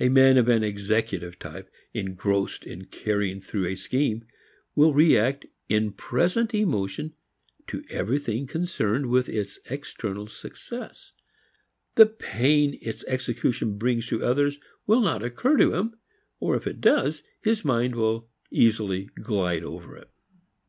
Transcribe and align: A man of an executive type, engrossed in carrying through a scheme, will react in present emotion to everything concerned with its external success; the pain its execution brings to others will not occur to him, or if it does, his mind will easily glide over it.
A 0.00 0.08
man 0.08 0.36
of 0.36 0.48
an 0.48 0.64
executive 0.64 1.38
type, 1.38 1.70
engrossed 1.92 2.64
in 2.64 2.86
carrying 2.86 3.38
through 3.38 3.66
a 3.68 3.76
scheme, 3.76 4.24
will 4.74 4.92
react 4.92 5.46
in 5.68 5.92
present 5.92 6.52
emotion 6.52 7.14
to 7.68 7.84
everything 7.88 8.48
concerned 8.48 9.06
with 9.06 9.28
its 9.28 9.60
external 9.70 10.26
success; 10.26 11.12
the 11.94 12.06
pain 12.06 12.76
its 12.82 13.04
execution 13.04 13.78
brings 13.78 14.08
to 14.08 14.24
others 14.24 14.58
will 14.88 15.00
not 15.00 15.22
occur 15.22 15.56
to 15.58 15.72
him, 15.74 15.94
or 16.40 16.56
if 16.56 16.66
it 16.66 16.80
does, 16.80 17.22
his 17.40 17.64
mind 17.64 17.94
will 17.94 18.28
easily 18.50 19.04
glide 19.22 19.62
over 19.62 19.96
it. 19.96 20.10